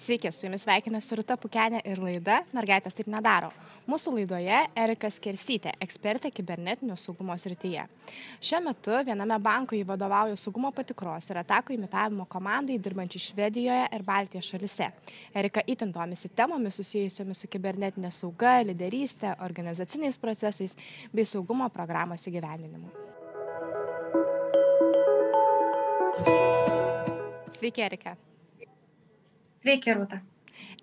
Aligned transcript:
Sveiki, 0.00 0.30
su 0.32 0.46
jumis 0.46 0.62
sveikinasi 0.64 1.16
Rūta 1.18 1.34
Pukenė 1.36 1.82
ir 1.84 1.98
laida 2.00 2.38
Mergaitės 2.56 2.94
taip 2.96 3.08
nedaro. 3.12 3.50
Mūsų 3.84 4.14
laidoje 4.14 4.62
Erika 4.80 5.10
Skersytė, 5.12 5.74
ekspertė 5.84 6.30
kibernetinio 6.32 6.96
saugumo 6.96 7.36
srityje. 7.36 7.82
Šiuo 8.40 8.62
metu 8.64 8.94
viename 9.04 9.36
banko 9.44 9.76
jį 9.76 9.82
vadovauja 9.90 10.38
saugumo 10.40 10.70
patikros 10.72 11.28
ir 11.28 11.42
atakų 11.42 11.76
imitavimo 11.76 12.24
komandai 12.32 12.78
dirbančiai 12.80 13.26
Švedijoje 13.26 13.90
ir 13.98 14.06
Baltijos 14.08 14.48
šalise. 14.54 14.88
Erika 15.36 15.66
itin 15.68 15.92
domisi 15.92 16.32
temomis 16.32 16.80
susijusiomis 16.80 17.44
su 17.44 17.52
kibernetinė 17.52 18.08
sauga, 18.08 18.56
lyderystė, 18.70 19.34
organizaciniais 19.44 20.16
procesais 20.24 20.78
bei 21.12 21.28
saugumo 21.28 21.68
programos 21.68 22.24
įgyvendinimu. 22.24 22.88
Sveiki, 27.52 27.84
Erika. 27.84 28.16
Sveiki, 29.60 29.92
Rūta. 29.92 30.16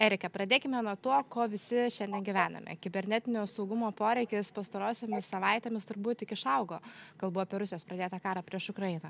Erika, 0.01 0.29
pradėkime 0.29 0.79
nuo 0.85 0.93
to, 1.01 1.13
ko 1.33 1.47
visi 1.49 1.87
šiandien 1.93 2.25
gyvename. 2.25 2.75
Kibernetinio 2.81 3.45
saugumo 3.49 3.89
poreikis 3.97 4.51
pastarosiomis 4.53 5.29
savaitėmis 5.33 5.89
turbūt 5.89 6.21
tik 6.21 6.35
išaugo. 6.35 6.77
Kalbu 7.17 7.41
apie 7.41 7.63
Rusijos 7.63 7.85
pradėtą 7.87 8.19
karą 8.21 8.43
prieš 8.45 8.69
Ukrainą. 8.75 9.09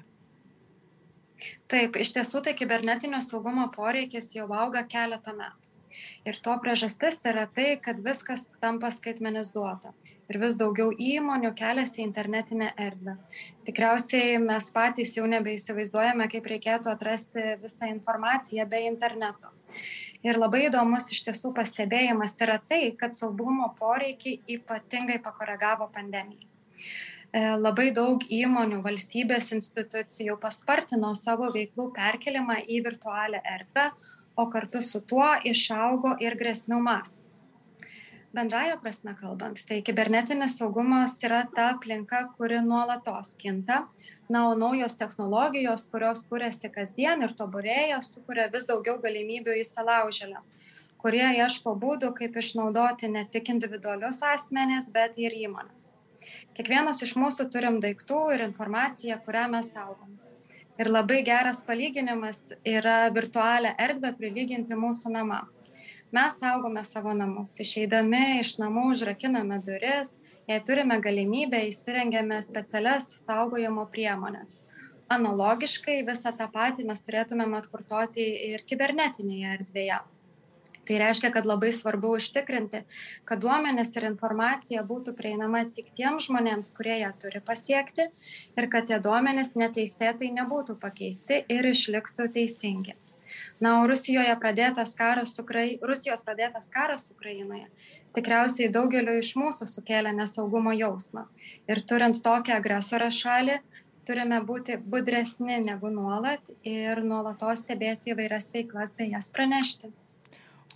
Taip, 1.68 2.00
iš 2.00 2.14
tiesų 2.16 2.42
tai 2.48 2.56
kibernetinio 2.58 3.20
saugumo 3.26 3.68
poreikis 3.76 4.32
jau 4.38 4.48
auga 4.56 4.86
keletą 4.88 5.36
metų. 5.36 5.74
Ir 6.28 6.40
to 6.44 6.56
priežastis 6.64 7.20
yra 7.28 7.44
tai, 7.52 7.74
kad 7.84 8.00
viskas 8.04 8.48
tampa 8.64 8.92
skaitmenizuota 8.96 9.92
ir 10.28 10.40
vis 10.42 10.58
daugiau 10.60 10.92
įmonių 10.92 11.54
keliasi 11.58 12.02
į 12.02 12.08
internetinę 12.08 12.72
erdvę. 12.88 13.16
Tikriausiai 13.68 14.38
mes 14.44 14.70
patys 14.76 15.16
jau 15.18 15.28
nebeįsivaizduojame, 15.30 16.28
kaip 16.32 16.50
reikėtų 16.52 16.92
atrasti 16.92 17.56
visą 17.64 17.92
informaciją 17.94 18.68
be 18.70 18.84
interneto. 18.88 19.54
Ir 20.26 20.40
labai 20.40 20.66
įdomus 20.68 21.08
iš 21.14 21.24
tiesų 21.28 21.54
pastebėjimas 21.56 22.36
yra 22.44 22.58
tai, 22.60 22.90
kad 23.00 23.16
saugumo 23.16 23.70
poreikiai 23.78 24.42
ypatingai 24.58 25.20
pakoregavo 25.24 25.88
pandemiją. 25.94 26.48
E, 27.32 27.42
labai 27.60 27.92
daug 27.96 28.24
įmonių, 28.24 28.82
valstybės 28.84 29.52
institucijų 29.56 30.40
paspartino 30.42 31.14
savo 31.16 31.52
veiklų 31.54 31.92
perkelimą 31.96 32.62
į 32.66 32.82
virtualią 32.88 33.44
erdvę, 33.56 33.90
o 34.38 34.48
kartu 34.54 34.82
su 34.86 35.02
tuo 35.02 35.30
išaugo 35.46 36.16
ir 36.24 36.38
grėsmių 36.40 36.80
mastas 36.84 37.42
bendrąja 38.38 38.78
prasme 38.82 39.16
kalbant 39.18 39.64
tai 39.70 39.82
kibernetinis 39.86 40.58
saugumas 40.60 41.18
yra 41.26 41.44
ta 41.56 41.72
aplinka 41.74 42.24
kuri 42.38 42.62
nuolatos 42.62 43.36
kinta. 43.42 43.88
Na 44.30 44.50
o 44.50 44.56
naujos 44.60 44.98
technologijos 45.00 45.88
kurios 45.92 46.26
kuriasi 46.30 46.70
kasdien 46.70 47.22
ir 47.24 47.34
tobulėja 47.42 48.02
sukuria 48.04 48.50
vis 48.54 48.68
daugiau 48.68 48.98
galimybių 49.04 49.60
įsilaužėliam 49.64 50.44
kurie 51.02 51.28
ieško 51.38 51.76
būdų 51.84 52.10
kaip 52.18 52.36
išnaudoti 52.42 53.08
ne 53.14 53.24
tik 53.32 53.54
individualius 53.54 54.20
asmenis 54.34 54.90
bet 54.96 55.16
ir 55.22 55.36
įmones 55.46 55.94
kiekvienas 56.58 57.04
iš 57.06 57.14
mūsų 57.22 57.52
turim 57.54 57.78
daiktų 57.84 58.22
ir 58.34 58.44
informaciją 58.48 59.20
kurią 59.26 59.46
mes 59.54 59.70
saugom. 59.76 60.16
Ir 60.82 60.90
labai 60.90 61.20
geras 61.26 61.64
palyginimas 61.66 62.40
yra 62.66 62.98
virtualią 63.14 63.76
erdvę 63.82 64.12
prilyginti 64.18 64.78
mūsų 64.78 65.14
namam 65.14 65.50
mes 66.12 66.38
saugome 66.40 66.84
savo 66.86 67.14
namus. 67.14 67.58
Išeidami 67.64 68.40
iš 68.44 68.58
namų 68.62 68.92
užrakiname 68.94 69.60
duris. 69.66 70.16
Jei 70.48 70.62
turime 70.64 71.02
galimybę 71.04 71.60
įsirengiame 71.68 72.40
specialias 72.46 73.10
saugojimo 73.26 73.84
priemones 73.92 74.56
analogiškai 75.14 76.02
visą 76.08 76.34
tą 76.38 76.48
patį 76.52 76.86
mes 76.90 77.02
turėtumėm 77.06 77.56
atkartoti 77.58 78.28
ir 78.52 78.64
kibernetinėje 78.68 79.56
erdvėje. 79.58 80.00
Tai 80.88 80.98
reiškia 81.02 81.34
kad 81.36 81.48
labai 81.48 81.74
svarbu 81.76 82.14
užtikrinti 82.16 82.84
kad 83.28 83.42
duomenys 83.44 83.90
ir 83.98 84.08
informacija 84.08 84.86
būtų 84.88 85.16
prieinama 85.18 85.66
tik 85.76 85.90
tiems 86.00 86.30
žmonėms 86.30 86.72
kurie 86.78 87.02
ją 87.02 87.12
turi 87.24 87.42
pasiekti 87.50 88.08
ir 88.08 88.70
kad 88.72 88.88
tie 88.88 89.02
duomenys 89.04 89.52
neteisėtai 89.60 90.32
nebūtų 90.40 90.78
pakeisti 90.80 91.44
ir 91.52 91.68
išliktų 91.74 92.30
teisingi 92.40 92.96
na 93.64 93.78
o 93.82 93.88
rusijoje 93.90 94.34
pradėtas 94.42 94.96
karas 94.98 95.36
ukrai 95.44 95.68
rusijos 95.92 96.26
pradėtas 96.28 96.70
karas 96.74 97.10
ukrainoje 97.16 97.68
tikriausiai 98.18 98.72
daugeliui 98.74 99.20
iš 99.24 99.36
mūsų 99.40 99.70
sukėlė 99.74 100.16
nesaugumo 100.18 100.74
jausmą 100.78 101.28
ir 101.68 101.84
turint 101.92 102.24
tokią 102.24 102.58
agresorės 102.62 103.22
šalį 103.22 103.60
turime 104.08 104.42
būti 104.50 104.80
budresni 104.96 105.62
negu 105.64 105.92
nuolat 105.94 106.52
ir 106.64 107.04
nuolatos 107.04 107.66
stebėti 107.66 108.16
įvairias 108.16 108.52
veiklas 108.56 109.00
bei 109.00 109.12
jas 109.14 109.34
pranešti 109.36 109.94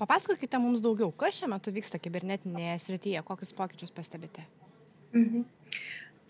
Papasakokite 0.02 0.58
mums 0.58 0.80
daugiau, 0.82 1.12
kas 1.14 1.38
šiuo 1.38 1.52
metu 1.52 1.70
vyksta 1.76 2.00
kibernetinėje 2.02 2.78
srityje, 2.82 3.22
kokius 3.22 3.52
pokyčius 3.54 3.92
pastebite. 3.94 4.48
Mhm. 5.14 5.44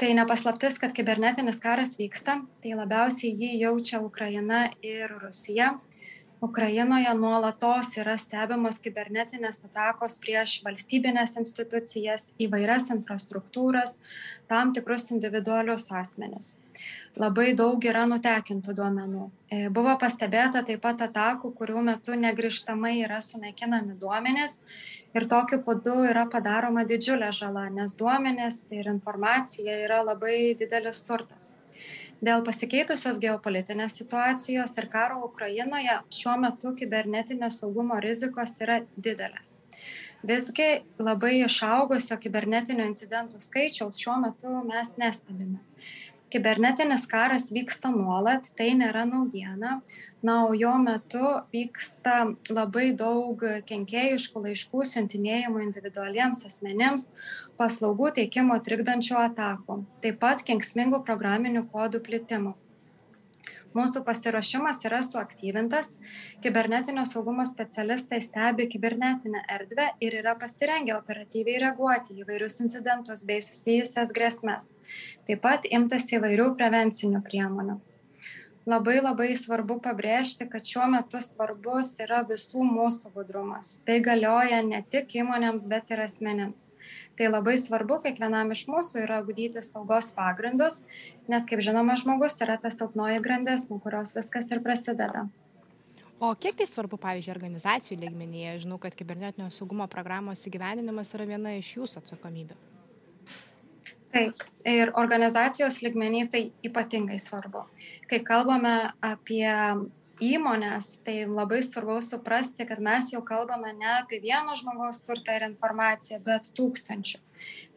Tai 0.01 0.09
nepaslaptis, 0.17 0.79
kad 0.81 0.91
kibernetinis 0.97 1.61
karas 1.61 1.93
vyksta, 1.99 2.39
tai 2.63 2.73
labiausiai 2.75 3.31
jį 3.37 3.51
jaučia 3.61 4.01
Ukraina 4.01 4.63
ir 4.83 5.13
Rusija 5.21 5.75
ukrainoje 6.41 7.13
nuolatos 7.13 7.91
yra 8.01 8.15
stebimos 8.17 8.79
kibernetinės 8.81 9.61
atakos 9.67 10.17
prieš 10.23 10.55
valstybines 10.65 11.37
institucijas 11.37 12.31
įvairias 12.41 12.89
infrastruktūras 12.95 13.99
tam 14.49 14.73
tikrus 14.73 15.11
individualius 15.13 15.85
asmenis. 15.93 16.55
Labai 17.21 17.51
daug 17.59 17.85
yra 17.85 18.07
nutekintų 18.09 18.73
duomenų. 18.73 19.27
E, 19.51 19.61
buvo 19.69 19.93
pastebėta 20.01 20.63
taip 20.65 20.81
pat 20.81 21.03
atakų 21.05 21.53
kurių 21.59 21.85
metu 21.91 22.17
negrįžtamai 22.17 22.95
yra 23.03 23.21
sunaikinami 23.21 23.99
duomenys 24.01 24.57
ir 25.13 25.29
tokiu 25.29 25.61
būdu 25.65 25.99
yra 26.09 26.25
padaroma 26.31 26.87
didžiulė 26.89 27.29
žala 27.35 27.69
nes 27.69 27.93
duomenys 27.99 28.63
ir 28.73 28.89
informacija 28.89 29.81
yra 29.85 30.01
labai 30.07 30.55
didelis 30.57 31.03
turtas 31.05 31.55
dėl 32.25 32.43
pasikeitusios 32.45 33.19
geopolitinės 33.21 33.97
situacijos 34.01 34.77
ir 34.77 34.87
karo 34.93 35.23
ukrainoje 35.25 35.97
šiuo 36.13 36.37
metu 36.43 36.75
kibernetinio 36.77 37.49
saugumo 37.53 37.99
rizikos 38.03 38.55
yra 38.61 38.81
didelės. 38.95 39.57
Visgi 40.21 40.83
labai 41.01 41.39
išaugusio 41.41 42.19
kibernetinio 42.21 42.85
incidentų 42.85 43.41
skaičiaus 43.41 43.97
šiuo 43.97 44.19
metu 44.21 44.53
mes 44.67 44.93
nestebime 45.01 45.63
kibernetinis 46.31 47.05
karas 47.11 47.49
vyksta 47.53 47.91
nuolat 47.93 48.49
tai 48.57 48.71
nėra 48.79 49.03
naujiena. 49.09 49.81
Na 50.21 50.35
o 50.45 50.51
jo 50.53 50.71
metu 50.77 51.29
vyksta 51.53 52.17
labai 52.53 52.91
daug 52.97 53.41
kenkėjiškų 53.69 54.43
laiškų 54.43 54.85
siuntinėjimų 54.91 55.63
individualiems 55.65 56.43
asmenims 56.45 57.07
paslaugų 57.57 58.11
teikimo 58.19 58.59
trikdančių 58.67 59.17
atakų 59.23 59.79
taip 60.05 60.19
pat 60.21 60.43
kenksmingų 60.45 61.01
programinių 61.07 61.65
kodų 61.73 62.03
plitimų 62.05 62.53
mūsų 63.77 64.03
pasiruošimas 64.07 64.81
yra 64.87 65.01
suaktyvintas. 65.05 65.93
Kibernetinio 66.43 67.05
saugumo 67.09 67.45
specialistai 67.49 68.21
stebi 68.23 68.67
kibernetinę 68.71 69.43
erdvę 69.55 69.87
ir 70.03 70.17
yra 70.21 70.35
pasirengę 70.39 70.95
operatyviai 70.97 71.61
reaguoti 71.65 72.15
į 72.15 72.25
įvairius 72.25 72.59
incidentus 72.65 73.23
bei 73.29 73.43
susijusias 73.45 74.11
grėsmes. 74.15 74.73
Taip 75.29 75.43
pat 75.45 75.69
imtasi 75.69 76.17
įvairių 76.19 76.51
prevencinių 76.59 77.23
priemonių. 77.27 77.79
Labai 78.69 78.99
labai 79.01 79.31
svarbu 79.33 79.79
pabrėžti 79.81 80.45
kad 80.49 80.67
šiuo 80.69 80.85
metu 80.91 81.17
svarbus 81.25 81.95
yra 82.03 82.21
visų 82.29 82.61
mūsų 82.67 83.09
budrumas. 83.15 83.79
Tai 83.87 83.97
galioja 84.05 84.61
ne 84.61 84.83
tik 84.93 85.15
įmonėms 85.17 85.65
bet 85.71 85.89
ir 85.89 86.03
asmenims 86.05 86.67
tai 87.19 87.29
labai 87.29 87.57
svarbu 87.59 87.99
kiekvienam 88.05 88.53
iš 88.55 88.65
mūsų 88.71 89.03
yra 89.03 89.21
ugdyti 89.23 89.63
saugos 89.65 90.11
pagrindus 90.17 90.81
nes 91.31 91.45
kaip 91.49 91.63
žinoma 91.63 91.97
žmogus 91.99 92.39
yra 92.43 92.57
ta 92.61 92.71
silpnoji 92.73 93.21
grandis 93.23 93.69
nuo 93.69 93.79
kurios 93.83 94.15
viskas 94.17 94.51
ir 94.51 94.63
prasideda 94.65 95.27
O 96.21 96.35
kiek 96.37 96.53
tai 96.53 96.67
svarbu, 96.69 96.99
pavyzdžiui, 97.01 97.31
organizacijų 97.33 97.95
lygmenyje? 97.97 98.51
Žinau, 98.61 98.75
kad 98.77 98.93
kibernetinio 98.93 99.47
saugumo 99.49 99.87
programos 99.89 100.43
įgyvendinimas 100.45 101.15
yra 101.17 101.25
viena 101.25 101.55
iš 101.57 101.71
jūsų 101.79 101.97
atsakomybių. 102.03 102.57
Taip, 104.13 104.43
ir 104.69 104.91
organizacijos 105.01 105.79
lygmenį 105.81 106.21
tai 106.29 106.43
ypatingai 106.67 107.17
svarbu 107.23 107.63
kai 108.11 108.19
kalbame 108.27 108.91
apie 108.99 109.47
įmones 110.21 110.99
tai 111.05 111.23
labai 111.25 111.61
svarbu 111.65 111.97
suprasti 112.05 112.67
kad 112.69 112.79
mes 112.79 113.09
jau 113.13 113.23
kalbame 113.25 113.73
ne 113.73 113.89
apie 113.97 114.21
vieno 114.21 114.55
žmogaus 114.59 115.01
turtą 115.05 115.35
ir 115.37 115.47
informaciją 115.49 116.19
bet 116.25 116.51
tūkstančių. 116.57 117.17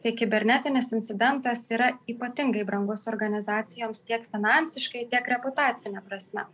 Tai 0.03 0.11
kibernetinis 0.19 0.91
incidentas 0.93 1.65
yra 1.73 1.95
ypatingai 2.11 2.61
brangus 2.67 3.07
organizacijoms 3.09 4.03
tiek 4.05 4.27
finansiškai 4.29 5.07
tiek 5.09 5.31
reputacine 5.33 6.03
prasme. 6.05 6.45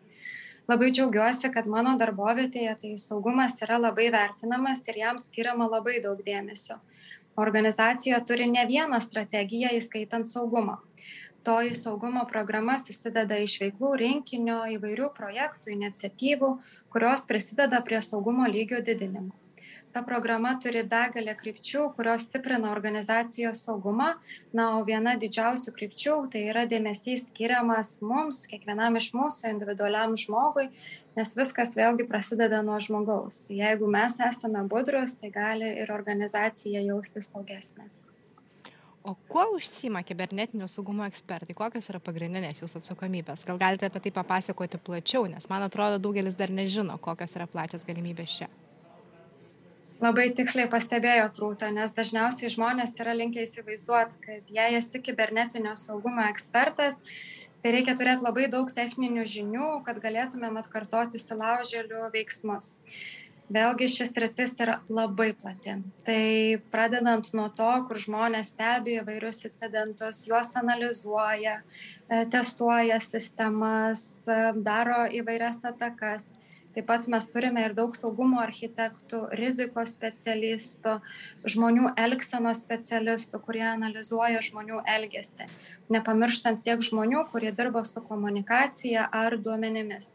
Labai 0.71 0.91
džiaugiuosi 0.95 1.51
kad 1.51 1.67
mano 1.67 1.97
darbovietėje 1.99 2.77
tai 2.83 2.93
saugumas 3.01 3.57
yra 3.65 3.81
labai 3.81 4.07
vertinamas 4.13 4.85
ir 4.87 5.01
jam 5.01 5.19
skiriama 5.19 5.67
labai 5.67 5.99
daug 6.05 6.21
dėmesio. 6.23 6.79
Organizacija 7.41 8.19
turi 8.27 8.47
ne 8.51 8.63
vieną 8.69 8.99
strategiją 9.03 9.71
įskaitant 9.75 10.27
saugumą 10.27 10.77
Toji 11.43 11.75
saugumo 11.75 12.21
programa 12.29 12.75
susideda 12.77 13.37
iš 13.41 13.55
veiklų 13.63 13.95
rinkinio 13.97 14.59
įvairių 14.75 15.07
projektų, 15.17 15.71
iniciatyvų, 15.73 16.49
kurios 16.93 17.23
prisideda 17.29 17.79
prie 17.87 18.01
saugumo 18.05 18.45
lygio 18.45 18.81
didinimo. 18.85 19.33
Ta 19.91 20.03
programa 20.07 20.51
turi 20.63 20.83
begalę 20.87 21.33
krypčių, 21.39 21.87
kurios 21.97 22.27
stiprina 22.27 22.69
organizacijos 22.71 23.63
saugumą. 23.65 24.11
Na, 24.53 24.67
o 24.77 24.83
viena 24.87 25.17
didžiausių 25.23 25.73
krypčių 25.79 26.13
tai 26.31 26.43
yra 26.51 26.67
dėmesys 26.69 27.25
skiriamas 27.31 27.97
mums, 28.05 28.43
kiekvienam 28.51 28.99
iš 29.01 29.09
mūsų, 29.17 29.49
individualiam 29.51 30.13
žmogui, 30.13 30.67
nes 31.17 31.33
viskas 31.35 31.73
vėlgi 31.79 32.05
prasideda 32.11 32.61
nuo 32.63 32.77
žmogaus. 32.85 33.41
Tai 33.49 33.57
jeigu 33.63 33.89
mes 33.97 34.21
esame 34.29 34.63
budrus, 34.69 35.17
tai 35.17 35.33
gali 35.33 35.73
ir 35.81 35.91
organizacija 35.97 36.85
jaustis 36.85 37.33
saugesnė. 37.33 37.89
O 39.03 39.15
kuo 39.27 39.45
užsima 39.55 40.03
kibernetinio 40.03 40.67
saugumo 40.69 41.05
ekspertai? 41.09 41.55
Kokios 41.57 41.89
yra 41.89 41.99
pagrindinės 42.05 42.59
jūsų 42.61 42.83
atsakomybės? 42.83 43.45
Gal 43.49 43.57
galite 43.61 43.87
apie 43.89 44.03
tai 44.05 44.11
papasakoti 44.13 44.77
plačiau, 44.77 45.25
nes 45.29 45.47
man 45.49 45.65
atrodo 45.65 45.97
daugelis 46.03 46.37
dar 46.37 46.53
nežino, 46.53 46.99
kokios 47.01 47.33
yra 47.39 47.47
plačios 47.49 47.85
galimybės 47.87 48.35
čia. 48.37 48.49
Labai 50.01 50.27
tiksliai 50.37 50.69
pastebėjo 50.69 51.27
trūta, 51.33 51.71
nes 51.73 51.93
dažniausiai 51.97 52.49
žmonės 52.53 52.93
yra 53.01 53.15
linkę 53.17 53.41
įsivaizduoti, 53.45 54.21
kad 54.21 54.53
jei 54.53 54.77
esi 54.77 55.01
kibernetinio 55.01 55.73
saugumo 55.77 56.25
ekspertas, 56.29 56.97
tai 57.61 57.73
reikia 57.77 57.97
turėti 57.97 58.25
labai 58.25 58.47
daug 58.53 58.69
techninių 58.73 59.25
žinių, 59.33 59.71
kad 59.85 59.97
galėtumėm 60.01 60.61
atkartoti 60.61 61.21
silaužėlių 61.21 62.09
veiksmus. 62.13 62.75
Vėlgi 63.51 63.87
šis 63.91 64.13
rytis 64.21 64.53
yra 64.63 64.77
labai 64.87 65.31
plati. 65.35 65.73
Tai 66.07 66.25
pradedant 66.71 67.27
nuo 67.35 67.49
to, 67.55 67.71
kur 67.87 67.99
žmonės 67.99 68.53
stebi 68.53 68.95
įvairius 69.01 69.43
incidentus, 69.49 70.21
juos 70.27 70.53
analizuoja, 70.59 71.57
e, 71.59 72.21
testuoja 72.31 73.01
sistemas, 73.03 74.05
e, 74.27 74.37
daro 74.55 75.03
įvairias 75.19 75.59
atakas. 75.67 76.29
Taip 76.71 76.87
pat 76.87 77.03
mes 77.11 77.27
turime 77.27 77.65
ir 77.65 77.73
daug 77.75 77.91
saugumo 77.99 78.39
architektų, 78.39 79.25
rizikos 79.35 79.97
specialistų, 79.97 81.01
žmonių 81.43 81.91
elgsenos 81.99 82.63
specialistų, 82.63 83.41
kurie 83.43 83.65
analizuoja 83.67 84.39
žmonių 84.47 84.79
elgesį. 84.87 85.49
Nepamirštant 85.91 86.63
tiek 86.63 86.79
žmonių, 86.79 87.25
kurie 87.33 87.51
dirba 87.51 87.83
su 87.83 87.99
komunikacija 87.99 89.09
ar 89.11 89.35
duomenimis 89.35 90.13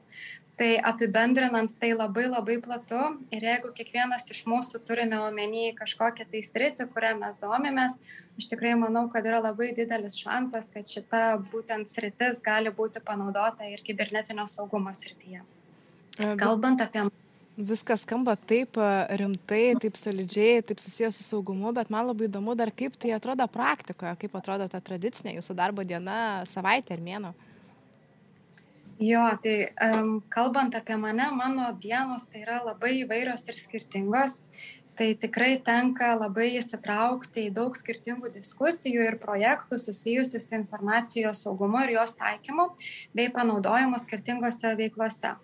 tai 0.57 0.77
apibendrinant 0.91 1.73
tai 1.81 1.93
labai 1.93 2.27
labai 2.29 2.57
platu 2.65 3.01
ir 3.35 3.45
jeigu 3.45 3.73
kiekvienas 3.77 4.25
iš 4.33 4.45
mūsų 4.49 4.81
turime 4.89 5.19
omeny 5.27 5.75
kažkokią 5.77 6.29
tai 6.31 6.43
sritį 6.45 6.89
kuria 6.95 7.13
mes 7.19 7.43
domimės 7.45 7.99
aš 8.37 8.49
tikrai 8.53 8.73
manau 8.81 9.07
kad 9.13 9.27
yra 9.29 9.43
labai 9.45 9.73
didelis 9.77 10.17
šansas 10.21 10.73
kad 10.73 10.89
šita 10.89 11.23
būtent 11.53 11.93
sritis 11.93 12.41
gali 12.45 12.73
būti 12.73 13.05
panaudota 13.05 13.69
ir 13.69 13.85
kibernetinio 13.85 14.49
saugumo 14.49 14.95
srityje 14.97 15.45
kalbant 16.41 16.81
apie 16.85 17.05
Viskas 17.57 18.03
skamba 18.05 18.35
taip 18.37 18.77
rimtai, 19.17 19.79
taip 19.81 19.97
solidžiai, 19.97 20.61
taip 20.61 20.77
susijęs 20.77 21.17
su 21.17 21.25
saugumu, 21.25 21.71
bet 21.73 21.89
man 21.89 22.05
labai 22.05 22.27
įdomu 22.29 22.53
dar, 22.53 22.69
kaip 22.69 22.99
tai 23.01 23.15
atrodo 23.17 23.47
praktikoje, 23.49 24.13
kaip 24.21 24.37
atrodo 24.37 24.67
ta 24.69 24.77
tradicinė 24.85 25.39
jūsų 25.39 25.57
darbo 25.57 25.81
diena, 25.81 26.45
savaitė 26.53 26.93
ar 26.99 27.01
mėno. 27.01 27.31
Jo, 28.99 29.27
tai 29.43 29.69
um, 29.77 30.23
kalbant 30.33 30.73
apie 30.75 30.97
mane, 30.97 31.29
mano 31.37 31.69
dienos 31.77 32.31
tai 32.33 32.41
yra 32.47 32.63
labai 32.65 33.03
įvairios 33.03 33.45
ir 33.45 33.59
skirtingos. 33.61 34.41
Tai 34.97 35.11
tikrai 35.21 35.59
tenka 35.61 36.15
labai 36.17 36.55
įsitraukti 36.57 37.51
į 37.51 37.53
daug 37.59 37.77
skirtingų 37.77 38.31
diskusijų 38.39 39.03
ir 39.05 39.19
projektų 39.21 39.77
susijusių 39.83 40.41
su 40.41 40.57
informacijos 40.57 41.43
saugumu 41.45 41.83
ir 41.85 41.99
jos 41.99 42.17
taikymu 42.17 42.71
bei 43.13 43.29
panaudojimu 43.29 44.01
skirtingose 44.01 44.73
veiklose. 44.81 45.35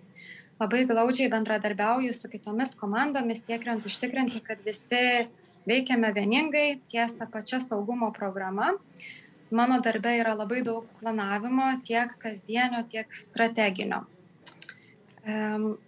Labai 0.56 0.86
glaudžiai 0.88 1.28
bendradarbiauju 1.28 2.16
su 2.16 2.32
kitomis 2.32 2.72
komandomis, 2.80 3.44
tiekiant 3.44 3.84
užtikrinti, 3.84 4.40
kad 4.46 4.64
visi 4.64 5.28
veikiame 5.68 6.14
vieningai 6.16 6.80
ties 6.88 7.20
tą 7.20 7.28
pačią 7.28 7.60
saugumo 7.60 8.08
programą 8.16 8.78
mano 9.52 9.78
darbe 9.84 10.16
yra 10.18 10.34
labai 10.34 10.62
daug 10.66 10.88
planavimo, 11.00 11.68
tiek 11.86 12.16
kasdienio, 12.22 12.82
tiek 12.90 13.12
strateginio. 13.14 14.02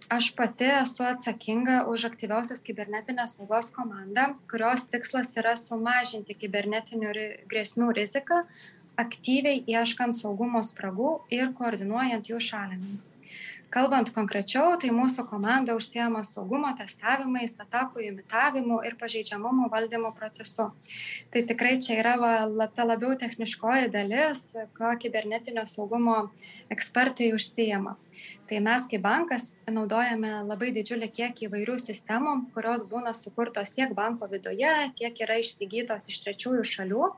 Aš 0.07 0.29
pati 0.35 0.69
esu 0.77 1.03
atsakinga 1.03 1.81
už 1.91 2.05
aktyviausios 2.07 2.61
kibernetinės 2.63 3.33
saugos 3.35 3.67
komandą, 3.75 4.29
kurios 4.51 4.85
tikslas 4.87 5.33
yra 5.41 5.57
sumažinti 5.59 6.37
kibernetinių 6.39 7.11
grėsmių 7.51 7.89
riziką, 7.97 8.45
aktyviai 8.95 9.59
ieškant 9.67 10.15
saugumo 10.15 10.63
spragų 10.63 11.17
ir 11.35 11.51
koordinuojant 11.57 12.31
jų 12.31 12.39
šalinimą. 12.47 13.14
Kalbant 13.75 14.07
konkrečiau, 14.15 14.77
tai 14.79 14.87
mūsų 14.95 15.25
komanda 15.27 15.73
užsiema 15.75 16.21
saugumo 16.23 16.69
testavimais, 16.79 17.57
atakų 17.59 18.05
imitavimu 18.05 18.77
ir 18.87 18.93
pažeidžiamumo 18.95 19.67
valdymo 19.73 20.13
procesu. 20.15 20.69
Tai 21.33 21.41
tikrai 21.49 21.73
čia 21.83 21.97
yra 21.99 22.13
va, 22.21 22.31
ta 22.71 22.85
labiau 22.87 23.17
techniškoji 23.19 23.91
dalis, 23.91 24.45
ko 24.79 24.93
kibernetinio 25.01 25.65
saugumo 25.67 26.21
ekspertai 26.71 27.33
užsijama. 27.35 27.97
Tai 28.47 28.61
mes 28.63 28.87
kaip 28.87 29.03
bankas 29.03 29.51
naudojame 29.67 30.31
labai 30.47 30.71
didžiulį 30.71 31.11
kiekį 31.17 31.49
įvairių 31.49 31.75
sistemų, 31.81 32.37
kurios 32.55 32.87
būna 32.87 33.11
sukurtos 33.17 33.75
tiek 33.75 33.91
banko 33.97 34.31
viduje, 34.31 34.71
tiek 34.95 35.19
yra 35.27 35.41
išsigytos 35.43 36.07
iš 36.13 36.23
trečiųjų 36.23 36.63
šalių 36.71 37.11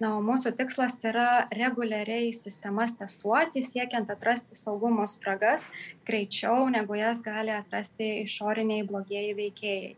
na 0.00 0.14
o 0.16 0.20
mūsų 0.24 0.54
tikslas 0.56 0.96
yra 1.04 1.44
reguliariai 1.52 2.32
sistemas 2.36 2.96
testuoti 2.96 3.62
siekiant 3.64 4.08
atrasti 4.12 4.56
saugumo 4.56 5.04
spragas 5.10 5.66
greičiau 6.08 6.70
negu 6.72 6.96
jas 6.96 7.20
gali 7.24 7.52
atrasti 7.52 8.08
išoriniai 8.24 8.86
blogieji 8.88 9.36
veikėjai. 9.42 9.92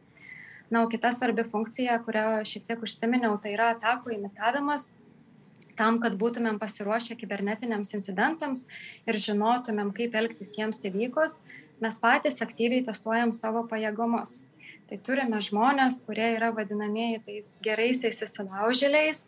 Na 0.72 0.82
o 0.82 0.90
kita 0.90 1.12
svarbi 1.14 1.44
funkcija 1.46 2.00
kurią 2.02 2.42
šiek 2.48 2.66
tiek 2.66 2.82
užsiminiau 2.82 3.38
tai 3.38 3.54
yra 3.54 3.72
atakų 3.76 4.16
imitavimas. 4.16 4.90
Tam 5.78 5.98
kad 6.02 6.18
būtumėm 6.20 6.58
pasiruošę 6.60 7.16
kibernetiniams 7.20 7.94
incidentams 7.96 8.66
ir 9.08 9.18
žinotumėm 9.26 9.94
kaip 9.96 10.16
elgtis 10.18 10.56
jiems 10.58 10.82
įvykus 10.88 11.38
mes 11.82 11.98
patys 12.02 12.42
aktyviai 12.44 12.84
testuojam 12.86 13.32
savo 13.34 13.64
pajėgumus 13.70 14.42
tai 14.88 14.98
turime 15.06 15.40
žmones 15.40 16.00
kurie 16.06 16.28
yra 16.36 16.50
vadinamieji 16.54 17.20
tais 17.26 17.50
geraisiais 17.64 18.22
įsilaužėliais. 18.26 19.22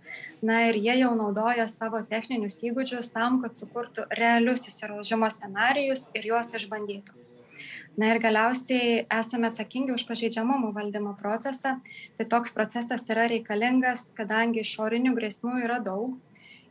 Na 0.44 0.64
ir 0.68 0.76
jie 0.76 0.98
jau 1.00 1.12
naudoja 1.16 1.66
savo 1.70 2.02
techninius 2.10 2.58
įgūdžius 2.66 3.12
tam 3.14 3.40
kad 3.44 3.56
sukurtų 3.56 4.08
realius 4.18 4.66
įsilaužimo 4.68 5.30
scenarijus 5.32 6.08
ir 6.14 6.28
juos 6.32 6.52
išbandytų. 6.58 7.16
Na 7.96 8.10
ir 8.10 8.18
galiausiai 8.18 9.04
esame 9.20 9.48
atsakingi 9.52 9.94
už 9.94 10.04
pažeidžiamumo 10.08 10.72
valdymo 10.74 11.14
procesą. 11.20 11.76
Tai 12.18 12.26
toks 12.32 12.56
procesas 12.56 13.06
yra 13.12 13.28
reikalingas 13.30 14.08
kadangi 14.18 14.64
išorinių 14.66 15.14
grėsmių 15.14 15.60
yra 15.68 15.78
daug 15.78 16.18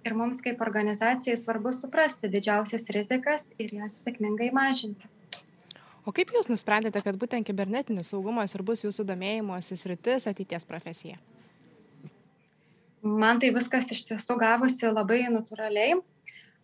ir 0.04 0.20
mums 0.20 0.44
kaip 0.44 0.62
organizacijai 0.62 1.40
svarbu 1.40 1.72
suprasti 1.74 2.30
didžiausias 2.32 2.90
rizikas 2.92 3.50
ir 3.58 3.78
jas 3.80 4.02
sėkmingai 4.04 4.52
mažinti 4.56 5.13
o 6.06 6.14
kaip 6.16 6.34
jūs 6.36 6.50
nusprendėte 6.52 7.02
kad 7.04 7.18
būtent 7.20 7.48
kibernetinis 7.48 8.12
saugumas 8.14 8.56
ir 8.56 8.64
bus 8.66 8.84
jūsų 8.86 9.06
domėjimosi 9.08 9.78
sritis 9.80 10.28
ateities 10.30 10.68
profesija? 10.70 11.20
Man 13.04 13.42
tai 13.44 13.52
viskas 13.56 13.90
iš 13.92 14.06
tiesų 14.08 14.38
gavosi 14.40 14.88
labai 14.88 15.26
natūraliai 15.28 15.98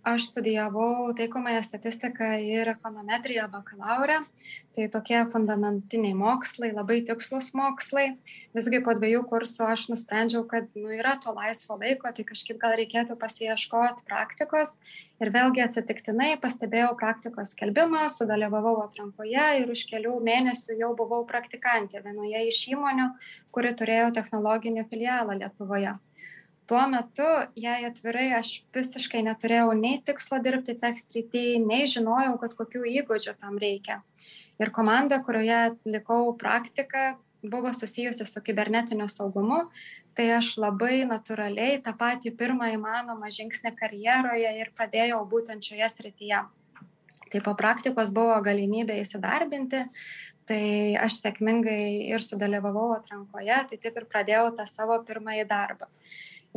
aš 0.03 0.29
studijavau 0.29 1.13
taikomąją 1.13 1.63
statistiką 1.63 2.32
ir 2.39 2.70
ekonometriją 2.72 3.48
bakalaure 3.51 4.22
tai 4.75 4.88
tokie 4.89 5.20
fundamentiniai 5.34 6.15
mokslai 6.15 6.70
labai 6.72 7.01
tikslūs 7.08 7.51
mokslai. 7.58 8.13
Visgi 8.56 8.79
po 8.86 8.96
dviejų 8.96 9.25
kursų 9.27 9.68
aš 9.74 9.89
nusprendžiau 9.91 10.46
kad 10.48 10.70
nu 10.79 10.94
yra 10.96 11.18
to 11.24 11.34
laisvo 11.36 11.75
laiko 11.82 12.12
tai 12.15 12.24
kažkaip 12.32 12.62
gal 12.62 12.77
reikėtų 12.79 13.20
pasiieškot 13.20 14.06
praktikos. 14.08 14.77
Ir 15.20 15.34
vėlgi 15.36 15.65
atsitiktinai 15.65 16.32
pastebėjau 16.39 16.94
praktikos 17.00 17.51
skelbimą 17.51 18.08
sudalyvavau 18.13 18.77
atrankoje 18.86 19.48
ir 19.62 19.74
už 19.75 19.84
kelių 19.91 20.15
mėnesių 20.24 20.79
jau 20.79 20.94
buvau 20.96 21.25
praktikantė 21.27 22.06
vienoje 22.06 22.48
iš 22.48 22.68
įmonių 22.72 23.12
kuri 23.51 23.75
turėjo 23.75 24.13
technologinį 24.15 24.88
filialą 24.88 25.36
lietuvoje 25.41 25.98
tuo 26.70 26.88
metu 26.88 27.26
jei 27.58 27.86
atvirai 27.88 28.28
aš 28.38 28.52
visiškai 28.76 29.24
neturėjau 29.26 29.72
nei 29.78 29.98
tikslo 30.06 30.38
dirbti 30.46 30.76
tech 30.78 31.00
srity 31.02 31.58
nei 31.64 31.88
žinojau 31.90 32.36
kad 32.44 32.54
kokių 32.60 32.84
įgūdžių 33.02 33.34
tam 33.42 33.58
reikia. 33.62 34.04
Ir 34.62 34.70
komanda 34.76 35.18
kurioje 35.26 35.58
atlikau 35.72 36.36
praktiką 36.38 37.16
buvo 37.42 37.74
susijusi 37.74 38.28
su 38.28 38.44
kibernetiniu 38.46 39.10
saugumu. 39.10 39.64
Tai 40.14 40.26
aš 40.36 40.58
labai 40.60 41.06
natūraliai 41.08 41.80
tą 41.82 41.94
patį 41.98 42.34
pirmą 42.38 42.74
įmanomą 42.76 43.30
žingsnį 43.32 43.72
karjeroje 43.80 44.50
ir 44.60 44.72
pradėjau 44.76 45.22
būtent 45.32 45.64
šioje 45.64 45.90
srityje. 45.94 46.42
Tai 47.30 47.42
po 47.46 47.54
praktikos 47.56 48.12
buvo 48.14 48.36
galimybė 48.46 49.00
įsidarbinti. 49.06 49.86
Tai 50.50 50.64
aš 51.06 51.22
sėkmingai 51.24 52.10
ir 52.10 52.26
sudalyvavau 52.26 52.92
atrankoje 52.98 53.62
tai 53.70 53.78
taip 53.78 54.02
ir 54.02 54.10
pradėjau 54.12 54.50
tą 54.58 54.66
savo 54.70 54.98
pirmąjį 55.08 55.46
darbą 55.50 55.88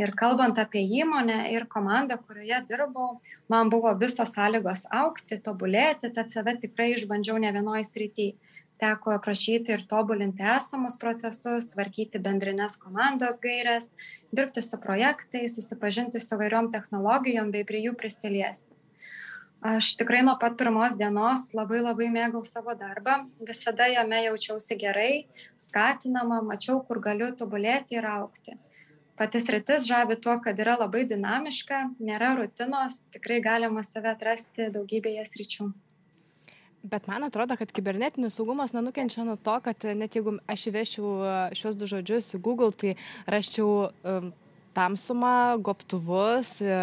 Ir 0.01 0.15
kalbant 0.17 0.57
apie 0.57 0.81
įmonę 1.03 1.51
ir 1.53 1.67
komandą, 1.69 2.17
kurioje 2.25 2.63
dirbau, 2.69 3.19
man 3.53 3.69
buvo 3.69 3.93
visos 4.01 4.31
sąlygos 4.33 4.87
aukti, 4.89 5.37
tobulėti, 5.37 6.09
tad 6.17 6.33
save 6.33 6.55
tikrai 6.63 6.95
išbandžiau 6.95 7.37
ne 7.43 7.51
vienoje 7.53 7.85
srityje. 7.91 8.39
Teko 8.83 9.13
aprašyti 9.15 9.71
ir 9.77 9.85
tobulinti 9.87 10.43
esamus 10.57 10.97
procesus, 10.99 11.69
tvarkyti 11.71 12.19
bendrinės 12.19 12.81
komandos 12.83 13.37
gairias, 13.45 13.93
dirbti 14.35 14.65
su 14.65 14.81
projektais, 14.83 15.55
susipažinti 15.55 16.19
su 16.19 16.39
vairiom 16.41 16.73
technologijom 16.73 17.53
bei 17.55 17.69
prie 17.69 17.85
jų 17.85 17.93
prisiliesti. 18.01 18.75
Aš 19.63 19.93
tikrai 20.01 20.25
nuo 20.27 20.35
pat 20.41 20.57
pirmos 20.59 20.97
dienos 20.99 21.53
labai 21.55 21.85
labai 21.85 22.09
mėgau 22.11 22.43
savo 22.49 22.75
darbą. 22.75 23.21
Visada 23.47 23.87
jame 23.93 24.25
jaučiausi 24.25 24.81
gerai 24.81 25.13
skatinama 25.55 26.41
mačiau 26.43 26.81
kur 26.89 26.99
galiu 27.05 27.31
tobulėti 27.39 28.01
ir 28.01 28.09
augti 28.17 28.59
pati 29.17 29.41
sritis 29.41 29.87
žavi 29.89 30.19
tuo 30.21 30.39
kad 30.45 30.59
yra 30.59 30.79
labai 30.81 31.05
dinamiška 31.09 31.85
nėra 32.01 32.35
rutinos 32.41 33.03
tikrai 33.15 33.41
galima 33.45 33.85
save 33.87 34.15
atrasti 34.17 34.71
daugybėje 34.75 35.27
sričių 35.35 35.73
Bet 36.83 37.07
man 37.07 37.23
atrodo, 37.23 37.55
kad 37.55 37.71
kibernetinis 37.71 38.35
saugumas 38.35 38.73
nenukenčia 38.75 39.23
nuo 39.23 39.37
to, 39.39 39.55
kad 39.63 39.85
net 39.95 40.17
jeigu 40.19 40.33
aš 40.51 40.65
įveščiau 40.73 41.11
šios 41.55 41.77
du 41.79 41.87
žodžius 41.87 42.33
į 42.35 42.41
Google, 42.43 42.75
tai 42.75 42.97
raščiau 43.31 43.69
um, 43.87 44.33
tamsumą, 44.75 45.61
gobtuvus, 45.63 46.57
e, 46.65 46.79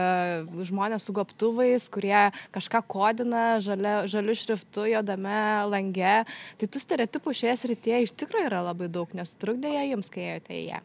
žmonės 0.70 1.08
su 1.10 1.16
gobtuvais, 1.18 1.90
kurie 1.92 2.30
kažką 2.56 2.84
kodina 2.88 3.44
žalia, 3.66 4.06
žaliu 4.08 4.38
šriftu, 4.38 4.86
jodame 4.88 5.42
lange. 5.68 6.16
Tai 6.62 6.70
tų 6.70 6.84
stereotipų 6.86 7.36
šioje 7.42 7.58
srityje 7.66 8.04
iš 8.06 8.16
tikrųjų 8.24 8.52
yra 8.52 8.64
labai 8.70 8.88
daug, 8.94 9.12
nes 9.18 9.36
trukdė 9.42 9.74
jie 9.74 9.90
jums, 9.92 10.14
kai 10.14 10.30
ėjote 10.30 10.56
į 10.56 10.64
ją. 10.70 10.82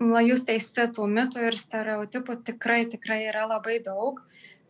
Na, 0.00 0.22
jūs 0.24 0.46
teisi, 0.48 0.86
tų 0.96 1.06
mitų 1.10 1.44
ir 1.50 1.58
stereotipų 1.60 2.40
tikrai, 2.48 2.84
tikrai 2.90 3.22
yra 3.28 3.44
labai 3.50 3.78
daug, 3.84 4.18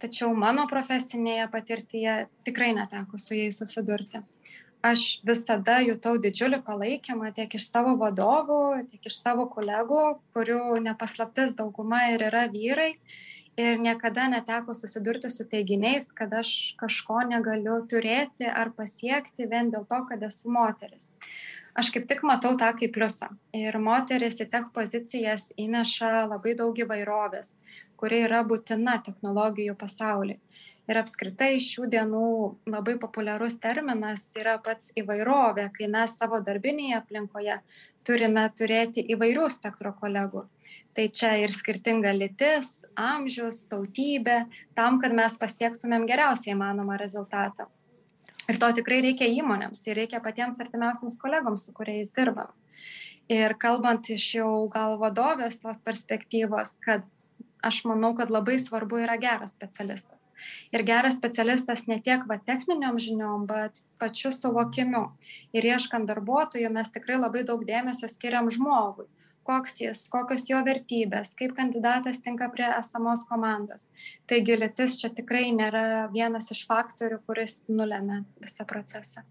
tačiau 0.03 0.35
mano 0.37 0.67
profesinėje 0.69 1.47
patirtyje 1.53 2.17
tikrai 2.49 2.75
neteko 2.77 3.21
su 3.21 3.39
jais 3.39 3.61
susidurti 3.61 4.21
aš 4.83 5.21
visada 5.27 5.79
jutau 5.85 6.17
didžiulį 6.21 6.61
palaikymą 6.65 7.33
tiek 7.37 7.55
iš 7.57 7.69
savo 7.69 7.97
vadovų, 8.01 8.87
tiek 8.91 9.11
iš 9.11 9.19
savo 9.21 9.47
kolegų, 9.53 10.21
kurių 10.35 10.81
nepaslaptis 10.85 11.57
dauguma 11.59 12.07
ir 12.15 12.25
yra 12.31 12.47
vyrai. 12.53 12.95
Ir 13.61 13.77
niekada 13.83 14.29
neteko 14.31 14.73
susidurti 14.79 15.29
su 15.29 15.45
teiginiais, 15.45 16.07
kad 16.17 16.33
aš 16.33 16.73
kažko 16.81 17.21
negaliu 17.29 17.81
turėti 17.91 18.49
ar 18.49 18.71
pasiekti 18.73 19.49
vien 19.51 19.69
dėl 19.75 19.85
to, 19.91 19.99
kad 20.09 20.23
esu 20.25 20.53
moteris. 20.55 21.11
Aš 21.81 21.95
kaip 21.95 22.05
tik 22.11 22.21
matau 22.29 22.59
tą 22.61 22.71
kaip 22.77 22.93
pliusą. 22.93 23.31
Ir 23.57 23.79
moteris 23.81 24.41
į 24.45 24.51
tech 24.53 24.69
pozicijas 24.77 25.49
įneša 25.57 26.27
labai 26.29 26.53
daug 26.59 26.77
įvairovės, 26.77 27.55
kuri 27.97 28.25
yra 28.27 28.43
būtina 28.45 28.99
technologijų 29.07 29.79
pasaulyje 29.81 30.37
ir 30.91 30.99
apskritai 30.99 31.55
šių 31.63 31.89
dienų 31.93 32.29
labai 32.71 32.97
populiarus 33.03 33.59
terminas 33.63 34.27
yra 34.39 34.57
pats 34.65 34.91
įvairovė, 34.99 35.69
kai 35.77 35.89
mes 35.91 36.17
savo 36.19 36.41
darbinėje 36.47 36.99
aplinkoje 36.99 37.59
turime 38.07 38.47
turėti 38.59 39.05
įvairių 39.15 39.47
spektro 39.55 39.95
kolegų. 39.97 40.47
Tai 40.97 41.05
čia 41.15 41.37
ir 41.39 41.53
skirtinga 41.55 42.11
lytis, 42.17 42.81
amžius, 42.99 43.63
tautybė, 43.71 44.43
tam, 44.75 44.99
kad 45.03 45.15
mes 45.15 45.37
pasiektumėm 45.39 46.09
geriausiai 46.11 46.57
įmanomą 46.57 46.99
rezultatą. 46.99 47.69
Ir 48.49 48.59
to 48.63 48.71
tikrai 48.79 49.01
reikia 49.05 49.29
įmonėms, 49.29 49.83
ir 49.87 50.01
reikia 50.01 50.23
patiems 50.25 50.61
artimiausiams 50.63 51.19
kolegoms, 51.21 51.67
su 51.67 51.75
kuriais 51.77 52.11
dirbam. 52.17 52.51
Ir 53.31 53.55
kalbant 53.63 54.09
iš 54.11 54.25
jau 54.41 54.55
gal 54.73 54.97
vadovės 54.99 55.61
tos 55.63 55.83
perspektyvos, 55.87 56.79
kad 56.83 57.05
aš 57.63 57.85
manau, 57.87 58.15
kad 58.19 58.33
labai 58.33 58.57
svarbu 58.59 59.05
yra 59.05 59.21
geras 59.21 59.55
specialistas 59.55 60.31
ir 60.73 60.85
geras 60.87 61.17
specialistas 61.19 61.87
ne 61.91 61.99
tiek 62.05 62.25
va 62.29 62.39
techniniom 62.51 62.99
žiniom, 63.07 63.47
bet 63.51 63.83
pačiu 64.01 64.33
suvokimu. 64.35 65.03
Ir 65.57 65.67
ieškant 65.73 66.09
darbuotojų 66.11 66.71
mes 66.73 66.93
tikrai 66.95 67.19
labai 67.21 67.45
daug 67.49 67.65
dėmesio 67.69 68.09
skiriam 68.09 68.51
žmogui 68.53 69.09
koks 69.47 69.81
jis, 69.81 70.05
kokios 70.13 70.47
jo 70.51 70.61
vertybės, 70.67 71.35
kaip 71.39 71.57
kandidatas 71.57 72.21
tinka 72.25 72.51
prie 72.53 72.69
esamos 72.77 73.25
komandos. 73.29 73.89
Taigi 74.31 74.59
lytis 74.59 74.99
čia 75.01 75.11
tikrai 75.15 75.49
nėra 75.57 76.09
vienas 76.13 76.51
iš 76.55 76.67
faktorių, 76.71 77.21
kuris 77.27 77.63
nulėmė 77.69 78.23
visą 78.43 78.67
procesą. 78.69 79.25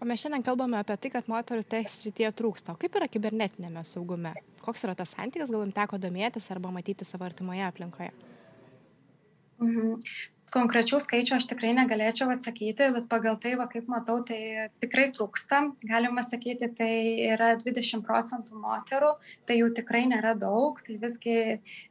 O 0.00 0.06
mes 0.08 0.22
šiandien 0.22 0.44
kalbame 0.46 0.78
apie 0.80 0.96
tai, 0.96 1.10
kad 1.12 1.26
moterų 1.28 1.66
tech 1.68 1.90
srityje 1.92 2.30
trūksta. 2.38 2.72
O 2.72 2.80
kaip 2.80 2.94
yra 2.96 3.08
kibernetinėme 3.10 3.82
saugume? 3.84 4.32
Koks 4.64 4.86
yra 4.86 4.94
tas 4.96 5.12
santykis, 5.12 5.52
gal 5.52 5.66
jums 5.66 5.76
teko 5.76 5.98
domėtis 6.00 6.48
arba 6.54 6.72
matyti 6.72 7.04
savo 7.04 7.26
artimoje 7.28 7.66
aplinkoje? 7.66 8.12
Mhm. 9.60 10.00
Konkrečių 10.50 10.98
skaičių 11.02 11.36
aš 11.36 11.46
tikrai 11.52 11.70
negalėčiau 11.76 12.30
atsakyti, 12.34 12.88
bet 12.94 13.06
pagal 13.10 13.36
tai, 13.42 13.52
va, 13.58 13.68
kaip 13.70 13.86
matau, 13.90 14.18
tai 14.26 14.68
tikrai 14.82 15.06
trūksta. 15.14 15.60
Galima 15.86 16.24
sakyti, 16.26 16.70
tai 16.74 16.90
yra 17.28 17.52
20 17.60 18.02
procentų 18.06 18.58
moterų, 18.58 19.12
tai 19.46 19.60
jų 19.60 19.70
tikrai 19.78 20.04
nėra 20.10 20.34
daug, 20.38 20.80
tai 20.86 20.98
visgi 21.02 21.38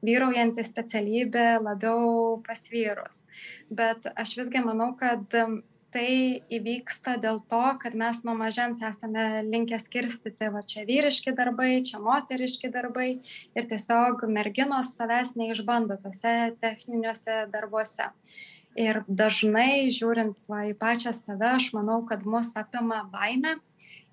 vyraujanti 0.03 0.65
specialybė 0.67 1.47
labiau 1.63 2.37
pas 2.43 2.65
vyrus. 2.73 3.23
Bet 3.71 4.09
aš 4.15 4.35
visgi 4.41 4.63
manau, 4.65 4.91
kad 4.99 5.39
tai 5.93 6.41
įvyksta 6.53 7.15
dėl 7.21 7.41
to, 7.51 7.61
kad 7.81 7.95
mes 7.97 8.21
nuo 8.25 8.35
mažens 8.37 8.81
esame 8.85 9.41
linkę 9.47 9.79
skirstyti, 9.81 10.49
va 10.53 10.61
čia 10.65 10.85
vyriški 10.87 11.33
darbai, 11.37 11.81
čia 11.87 12.01
moteriški 12.03 12.71
darbai 12.73 13.09
ir 13.57 13.69
tiesiog 13.71 14.25
merginos 14.29 14.93
savęs 14.97 15.35
neišbando 15.39 15.99
tose 16.03 16.35
techniniuose 16.61 17.45
darbuose. 17.53 18.11
Ir 18.79 19.01
dažnai 19.07 19.89
žiūrint 19.91 20.45
va, 20.47 20.63
į 20.69 20.75
pačią 20.79 21.13
save, 21.17 21.55
aš 21.57 21.71
manau, 21.75 22.03
kad 22.07 22.23
mus 22.23 22.53
apima 22.59 23.01
baime 23.11 23.57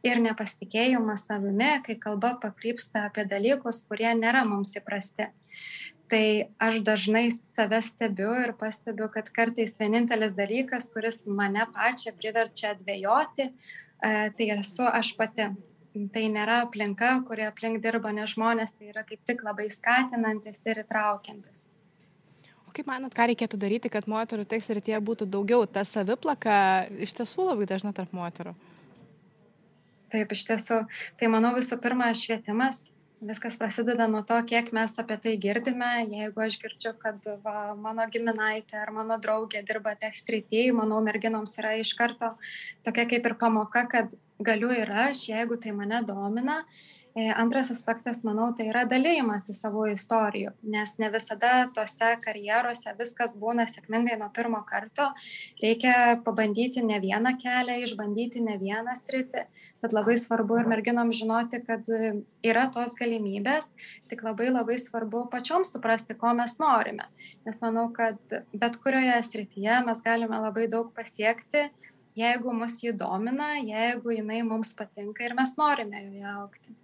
ir 0.06 0.20
nepasitikėjimas 0.24 1.26
savimi, 1.28 1.76
kai 1.84 1.98
kalba 2.00 2.34
pakrypsta 2.40 3.06
apie 3.10 3.26
dalykus, 3.28 3.84
kurie 3.88 4.12
nėra 4.16 4.46
mums 4.48 4.72
įprasti 4.78 5.28
tai 6.10 6.48
aš 6.62 6.80
dažnai 6.86 7.28
save 7.34 7.80
stebiu 7.82 8.32
ir 8.42 8.52
pastebiu, 8.58 9.08
kad 9.12 9.30
kartais 9.34 9.76
vienintelis 9.80 10.34
dalykas, 10.36 10.90
kuris 10.94 11.24
mane 11.26 11.66
pačią 11.74 12.14
priverčia 12.18 12.74
dvėjoti, 12.78 13.48
e, 13.50 14.12
tai 14.36 14.50
esu 14.58 14.86
aš 14.86 15.14
pati. 15.18 15.50
Tai 16.12 16.22
nėra 16.28 16.58
aplinka, 16.66 17.22
kurie 17.24 17.46
aplink 17.48 17.80
dirba 17.80 18.10
ne 18.12 18.26
žmonės, 18.28 18.74
tai 18.76 18.90
yra 18.90 19.00
kaip 19.08 19.22
tik 19.24 19.40
labai 19.46 19.70
skatinantis 19.72 20.60
ir 20.68 20.82
įtraukiantis. 20.82 21.62
O 22.68 22.74
kaip 22.76 22.90
manot, 22.90 23.14
ką 23.16 23.30
reikėtų 23.30 23.56
daryti, 23.56 23.88
kad 23.88 24.04
moterų 24.04 24.44
teks 24.44 24.68
ir 24.74 24.82
tie 24.84 24.98
būtų 25.00 25.24
daugiau? 25.32 25.64
Ta 25.64 25.86
saviplaka 25.88 26.84
iš 27.00 27.16
tiesų 27.16 27.48
labai 27.48 27.70
dažna 27.70 27.94
tarp 27.96 28.12
moterų. 28.12 28.52
Taip, 30.12 30.36
iš 30.36 30.44
tiesų. 30.50 30.82
Tai 31.16 31.32
manau 31.32 31.54
visų 31.56 31.80
pirma 31.80 32.12
švietimas, 32.12 32.90
viskas 33.20 33.56
prasideda 33.56 34.06
nuo 34.10 34.22
to, 34.26 34.36
kiek 34.48 34.72
mes 34.76 34.92
apie 35.00 35.16
tai 35.22 35.36
girdime. 35.40 35.90
Jeigu 36.10 36.42
aš 36.44 36.58
girdžiu, 36.62 36.92
kad 37.00 37.30
va, 37.44 37.74
mano 37.78 38.06
giminaitė 38.12 38.80
ar 38.82 38.92
mano 38.94 39.20
draugė 39.22 39.62
dirba 39.66 39.94
tech 40.00 40.18
srityje, 40.20 40.74
manau, 40.76 41.00
merginoms 41.04 41.56
yra 41.62 41.76
iš 41.80 41.94
karto 41.98 42.34
tokia 42.86 43.06
kaip 43.08 43.26
ir 43.26 43.36
pamoka, 43.40 43.86
kad 43.90 44.12
galiu 44.38 44.70
ir 44.74 44.92
aš, 45.08 45.28
jeigu 45.30 45.56
tai 45.60 45.72
mane 45.76 46.02
domina. 46.06 46.60
E, 46.62 46.95
antras 47.16 47.70
aspektas, 47.72 48.22
manau, 48.26 48.50
tai 48.56 48.68
yra 48.68 48.84
dalymas 48.88 49.48
į 49.48 49.56
savo 49.56 49.86
istorijų, 49.88 50.52
nes 50.68 50.96
ne 51.00 51.08
visada 51.14 51.52
tose 51.76 52.10
karjeruose 52.24 52.92
viskas 52.98 53.38
būna 53.40 53.64
sėkmingai 53.70 54.18
nuo 54.20 54.28
pirmo 54.36 54.60
karto. 54.68 55.08
Reikia 55.62 56.20
pabandyti 56.26 56.84
ne 56.84 57.00
vieną 57.00 57.36
kelią, 57.40 57.80
išbandyti 57.86 58.44
ne 58.44 58.58
vieną 58.60 58.98
sritį 59.00 59.46
bet 59.82 59.94
labai 59.94 60.16
svarbu 60.18 60.60
ir 60.60 60.68
merginom 60.70 61.12
žinoti, 61.14 61.60
kad 61.66 61.86
yra 62.44 62.66
tos 62.74 62.94
galimybės, 62.98 63.70
tik 64.10 64.24
labai 64.26 64.48
labai 64.50 64.78
svarbu 64.82 65.26
pačiom 65.32 65.66
suprasti, 65.68 66.16
ko 66.18 66.32
mes 66.38 66.56
norime. 66.62 67.08
Nes 67.46 67.60
manau, 67.62 67.88
kad 67.94 68.18
bet 68.52 68.80
kurioje 68.82 69.18
srityje 69.28 69.82
mes 69.86 70.02
galime 70.06 70.40
labai 70.42 70.66
daug 70.72 70.90
pasiekti, 70.96 71.68
jeigu 72.18 72.56
mus 72.56 72.80
jį 72.82 72.96
domina, 72.96 73.54
jeigu 73.60 74.16
jinai 74.16 74.42
mums 74.48 74.74
patinka 74.78 75.26
ir 75.26 75.36
mes 75.38 75.54
norime 75.60 76.02
joje 76.08 76.34
aukti. 76.34 76.76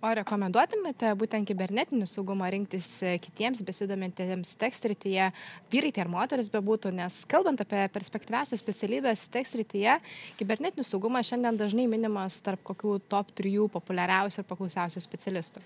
O 0.00 0.10
rekomenduotumėte 0.16 1.10
būtent 1.20 1.44
kibernetinį 1.44 2.06
saugumą 2.08 2.46
rinktis 2.48 2.88
e, 3.04 3.18
kitiems 3.20 3.60
besidomintiems 3.68 4.54
tekstrityje, 4.62 5.26
vyrai 5.72 5.90
tai 5.92 6.06
ar 6.06 6.10
moteris 6.12 6.48
bebūtų, 6.52 6.94
nes 6.96 7.18
kalbant 7.28 7.60
apie 7.60 7.82
perspektyviausios 7.92 8.62
specialybės 8.64 9.26
tekstrityje, 9.34 9.98
kibernetinis 10.40 10.88
saugumas 10.94 11.28
šiandien 11.28 11.60
dažnai 11.60 11.84
minimas 11.92 12.40
tarp 12.40 12.64
kokių 12.72 12.96
top 13.12 13.34
3 13.42 13.68
populiariausių 13.76 14.40
ir 14.40 14.48
paklausiausių 14.48 15.04
specialistų. 15.04 15.64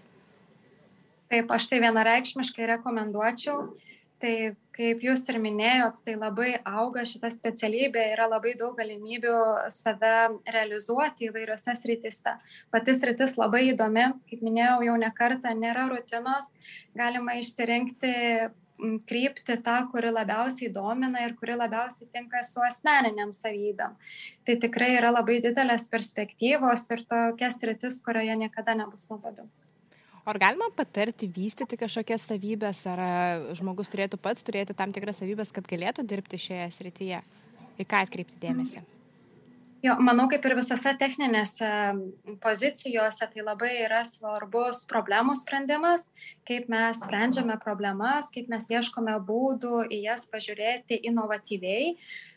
Taip, 1.30 1.54
aš 1.54 1.70
tai 1.70 1.78
vienareikšmiškai 1.86 2.72
rekomenduočiau 2.74 3.68
Tai 4.24 4.56
kaip 4.74 5.04
jūs 5.04 5.22
ir 5.30 5.38
minėjot, 5.42 6.00
tai 6.06 6.16
labai 6.18 6.56
auga 6.66 7.04
šita 7.06 7.30
specialybė, 7.32 8.08
yra 8.14 8.26
labai 8.30 8.54
daug 8.58 8.74
galimybių 8.78 9.36
save 9.74 10.14
realizuoti 10.50 11.28
įvairiose 11.30 11.76
srityse. 11.78 12.34
Pati 12.74 12.96
sritis 12.98 13.38
labai 13.40 13.68
įdomi, 13.70 14.10
kaip 14.30 14.44
minėjau 14.44 14.82
jau 14.88 14.98
ne 15.00 15.10
kartą, 15.14 15.54
nėra 15.58 15.86
rutinos, 15.92 16.50
galima 16.98 17.38
išsirinkti 17.40 18.14
krypti 19.06 19.56
tą, 19.62 19.76
kuri 19.92 20.10
labiausiai 20.10 20.72
domina 20.74 21.22
ir 21.24 21.36
kuri 21.38 21.54
labiausiai 21.56 22.08
tinka 22.12 22.42
su 22.46 22.62
asmeniniam 22.64 23.30
savybėm. 23.32 23.94
Tai 24.44 24.56
tikrai 24.64 24.96
yra 24.98 25.12
labai 25.14 25.38
didelės 25.44 25.86
perspektyvos 25.92 26.88
ir 26.90 27.04
tokia 27.06 27.52
sritis, 27.54 28.02
kurioje 28.04 28.34
niekada 28.42 28.74
nebus 28.74 29.06
nuobodu. 29.10 29.46
Ar 30.24 30.38
galima 30.40 30.70
patarti 30.72 31.28
vystyti 31.28 31.76
kažkokias 31.76 32.24
savybės, 32.30 32.80
ar 32.88 33.00
žmogus 33.58 33.92
turėtų 33.92 34.16
pats 34.24 34.46
turėti 34.46 34.76
tam 34.76 34.92
tikras 34.94 35.20
savybės, 35.20 35.52
kad 35.52 35.68
galėtų 35.68 36.06
dirbti 36.08 36.40
šioje 36.40 36.68
srityje? 36.78 37.20
Į 37.74 37.84
ką 37.90 38.04
atkreipti 38.06 38.38
dėmesį? 38.40 38.84
Jo, 39.84 39.98
manau, 40.00 40.24
kaip 40.32 40.46
ir 40.48 40.54
visose 40.56 40.94
techninėse 40.96 41.68
pozicijose, 42.40 43.26
tai 43.34 43.44
labai 43.44 43.72
yra 43.82 44.00
svarbus 44.08 44.86
problemų 44.88 45.34
sprendimas, 45.36 46.06
kaip 46.48 46.70
mes 46.72 47.02
sprendžiame 47.04 47.58
problemas, 47.60 48.30
kaip 48.32 48.48
mes 48.48 48.70
ieškome 48.72 49.18
būdų 49.28 49.82
į 49.92 50.06
jas 50.06 50.24
pažiūrėti 50.32 51.02
inovatyviai 51.10 51.90
E, 51.94 52.33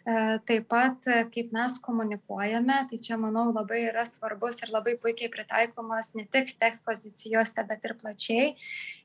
taip 0.48 0.70
pat, 0.72 1.04
e, 1.08 1.24
kaip 1.34 1.50
mes 1.52 1.78
komunikuojame, 1.84 2.78
tai 2.90 3.00
čia, 3.04 3.18
manau, 3.20 3.50
labai 3.52 3.82
yra 3.90 4.06
svarbus 4.08 4.62
ir 4.64 4.72
labai 4.72 4.94
puikiai 5.02 5.28
pritaikomas 5.34 6.14
ne 6.16 6.24
tik 6.32 6.54
tech 6.62 6.78
pozicijose, 6.88 7.66
bet 7.68 7.84
ir 7.84 7.96
plačiai. 8.00 8.46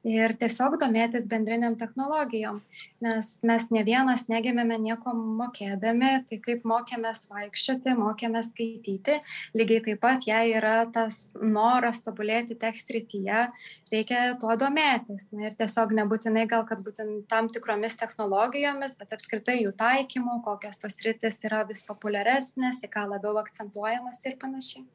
Ir 0.06 0.34
tiesiog 0.38 0.78
domėtis 0.82 1.28
bendriniam 1.30 1.74
technologijom, 1.78 2.60
nes 3.02 3.32
mes 3.46 3.66
ne 3.74 3.82
vienas 3.86 4.28
negimėme 4.30 4.78
nieko 4.82 5.14
mokėdami, 5.14 6.12
tai 6.26 6.38
kaip 6.42 6.64
mokėmės 6.66 7.28
vaikščioti, 7.30 7.94
mokėmės 7.98 8.50
skaityti, 8.50 9.20
lygiai 9.58 9.82
taip 9.86 10.02
pat, 10.02 10.26
jei 10.26 10.56
yra 10.58 10.84
tas 10.94 11.28
noras 11.38 12.02
tobulėti 12.06 12.58
tech 12.58 12.78
srityje, 12.82 13.48
reikia 13.92 14.22
tuo 14.40 14.54
domėtis. 14.58 15.28
Na, 15.34 15.48
ir 15.48 15.58
tiesiog 15.58 15.92
nebūtinai 15.98 16.46
gal, 16.50 16.64
kad 16.68 16.82
būtent 16.86 17.26
tam 17.32 17.50
tikromis 17.52 17.98
technologijomis, 18.00 18.96
bet 19.00 19.14
apskritai 19.18 19.60
jų 19.60 19.74
taikymų, 19.78 20.40
kokios 20.46 20.80
tos 20.82 20.98
rytis 21.04 21.42
yra 21.48 21.62
vis 21.68 21.84
populiaresnės, 21.88 22.82
į 22.82 22.92
ką 22.92 23.06
labiau 23.14 23.38
akcentuojamas 23.42 24.24
ir 24.28 24.38
panašiai. 24.42 24.86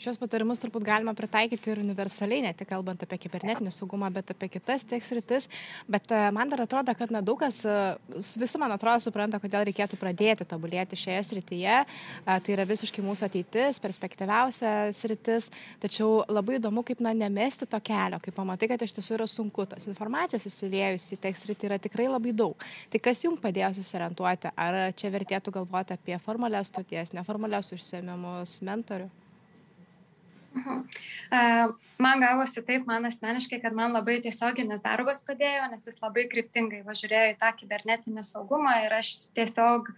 Šios 0.00 0.16
patarimus 0.16 0.56
turbūt 0.56 0.86
galima 0.88 1.12
pritaikyti 1.12 1.74
ir 1.74 1.80
universaliai, 1.82 2.40
ne 2.40 2.50
tik 2.56 2.70
kalbant 2.70 3.02
apie 3.04 3.18
kibernetinį 3.20 3.68
saugumą, 3.74 4.08
bet 4.14 4.30
apie 4.32 4.46
kitas 4.48 4.86
tiek 4.88 5.04
sritis. 5.04 5.44
Bet 5.92 6.08
e, 6.16 6.20
man 6.32 6.48
dar 6.48 6.62
atrodo, 6.64 6.94
kad 6.96 7.12
na, 7.12 7.20
daug 7.20 7.36
kas, 7.42 7.58
e, 7.68 7.74
visi 8.40 8.56
man 8.62 8.72
atrodo, 8.72 9.02
supranta, 9.04 9.36
kodėl 9.42 9.66
reikėtų 9.68 9.98
pradėti 10.00 10.46
tobulėti 10.48 10.96
šioje 10.96 11.20
srityje. 11.28 11.76
E, 11.84 12.24
tai 12.24 12.56
yra 12.56 12.64
visiškai 12.70 13.04
mūsų 13.04 13.28
ateitis, 13.28 13.82
perspektyviausia 13.84 14.74
sritis. 14.96 15.50
Tačiau 15.84 16.24
labai 16.32 16.56
įdomu, 16.62 16.80
kaip 16.88 17.04
na, 17.04 17.12
nemesti 17.12 17.68
to 17.68 17.84
kelio, 17.84 18.24
kai 18.24 18.32
pamatai, 18.40 18.72
kad 18.72 18.88
iš 18.88 18.96
tiesų 18.96 19.18
yra 19.20 19.28
sunku. 19.28 19.68
Tos 19.68 19.84
informacijos 19.92 20.48
įsiliejus 20.48 21.12
į 21.12 21.22
tiek 21.28 21.44
sritį 21.44 21.74
yra 21.74 21.82
tikrai 21.90 22.08
labai 22.08 22.32
daug. 22.32 22.70
Tai 22.88 23.04
kas 23.04 23.20
jums 23.28 23.44
padėjo 23.44 23.74
susiorientuoti? 23.82 24.56
Ar 24.56 24.82
čia 24.96 25.12
vertėtų 25.12 25.60
galvoti 25.60 26.00
apie 26.00 26.16
formalias 26.24 26.72
studijas, 26.72 27.12
neformalias 27.12 27.74
užsiemimus, 27.76 28.62
mentorių? 28.64 29.12
Mhm. 30.54 30.86
Man 32.00 32.20
gavosi 32.20 32.62
taip, 32.66 32.86
man 32.88 33.04
asmeniškai, 33.06 33.60
kad 33.62 33.74
man 33.76 33.92
labai 33.94 34.16
tiesioginis 34.24 34.80
darbas 34.82 35.20
padėjo, 35.28 35.68
nes 35.70 35.84
jis 35.86 36.00
labai 36.02 36.24
kryptingai 36.32 36.80
važiuoja 36.86 37.28
į 37.30 37.36
tą 37.38 37.50
kibernetinį 37.60 38.24
saugumą 38.26 38.72
ir 38.86 38.96
aš 38.96 39.10
tiesiog, 39.36 39.92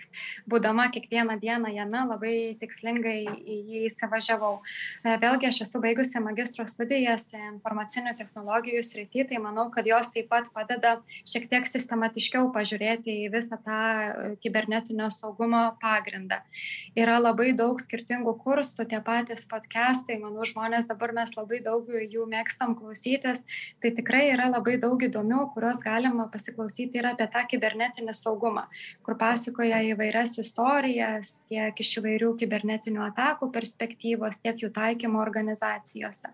būdama 0.51 0.91
kiekvieną 0.93 1.39
dieną 1.41 1.71
jame, 1.73 2.03
labai 2.11 2.35
tikslingai 2.61 3.17
į 3.25 3.57
jį 3.71 3.85
įsivažiavau. 3.89 4.59
Vėlgi, 5.07 5.49
aš 5.49 5.63
esu 5.65 5.81
baigusi 5.85 6.21
magistro 6.21 6.67
studijas 6.69 7.31
informacinių 7.39 8.13
technologijų 8.19 8.85
srity, 8.85 9.25
tai 9.31 9.41
manau, 9.41 9.71
kad 9.73 9.89
jos 9.89 10.13
taip 10.13 10.29
pat 10.33 10.53
padeda 10.53 10.99
šiek 11.25 11.49
tiek 11.49 11.71
sistematiškiau 11.71 12.51
pažiūrėti 12.53 13.23
į 13.25 13.33
visą 13.33 13.57
tą 13.65 13.81
kibernetinio 14.45 15.09
saugumo 15.15 15.65
pagrindą. 15.81 16.43
Yra 16.99 17.17
labai 17.23 17.55
daug 17.57 17.81
skirtingų 17.81 18.37
kursų, 18.43 18.85
tie 18.91 19.01
patys 19.01 19.47
podcastai, 19.49 20.21
manau, 20.21 20.42
jaunų 20.43 20.51
žmonės, 20.51 20.87
dabar 20.89 21.13
mes 21.15 21.31
labai 21.37 21.61
daug 21.63 21.87
jų 21.87 22.27
mėgstam 22.27 22.75
klausytis, 22.75 23.45
tai 23.81 23.93
tikrai 23.95 24.33
yra 24.33 24.51
labai 24.51 24.79
daug 24.79 24.99
įdomių, 24.99 25.53
kuriuos 25.55 25.81
galima 25.83 26.29
pasiklausyti 26.31 26.99
ir 26.99 27.07
apie 27.07 27.29
tą 27.31 27.47
kibernetinį 27.49 28.13
saugumą, 28.13 28.67
kur 29.05 29.17
pasakoja 29.17 29.83
įvairias 29.93 30.39
istorijas 30.39 31.39
tiek 31.49 31.75
iš 31.79 31.99
įvairių 32.01 32.37
kibernetinių 32.39 33.07
atakų 33.11 33.53
perspektyvos, 33.53 34.41
tiek 34.43 34.59
jų 34.59 34.73
taikymo 34.73 35.21
organizacijose 35.23 36.33